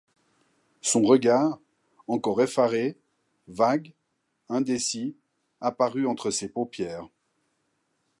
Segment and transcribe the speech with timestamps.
[0.81, 1.59] Son regard,
[2.07, 2.97] encore effaré,
[3.47, 3.93] vague,
[4.49, 5.15] indécis,
[5.59, 7.07] apparut entre ses paupières.